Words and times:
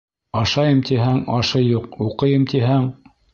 Ашайым 0.39 0.79
тиһәң, 0.89 1.19
ашы 1.35 1.61
юҡ, 1.65 1.85
уҡыйым 2.07 2.49
тиһәң... 2.55 2.89